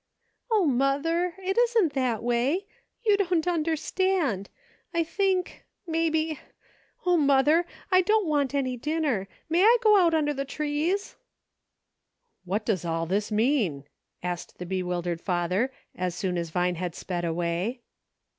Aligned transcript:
"O, 0.51 0.65
mother! 0.65 1.35
it 1.37 1.59
isn't 1.59 1.93
that 1.93 2.23
way. 2.23 2.65
You 3.05 3.17
don't 3.17 3.45
un 3.45 3.63
derstand. 3.63 4.47
I 4.95 5.03
think— 5.03 5.63
maybe— 5.85 6.39
O, 7.05 7.17
mother! 7.17 7.67
I 7.91 8.01
don't 8.01 8.25
want 8.25 8.55
any 8.55 8.75
dinner; 8.77 9.27
may 9.47 9.61
I 9.61 9.77
go 9.83 9.99
out 9.99 10.15
under 10.15 10.33
the 10.33 10.43
trees 10.43 11.15
^" 11.15 11.15
"What 12.45 12.65
does 12.65 12.83
all 12.83 13.05
this 13.05 13.31
mean 13.31 13.83
V 13.83 13.87
asked 14.23 14.57
the 14.57 14.65
bewil 14.65 15.03
dered 15.03 15.21
father 15.21 15.71
as 15.93 16.15
soon 16.15 16.35
as 16.35 16.49
Vine 16.49 16.77
had 16.77 16.95
sped 16.95 17.23
away. 17.23 17.81